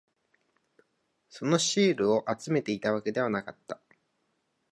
[1.29, 3.79] そのシールを集めていたわけではなかった。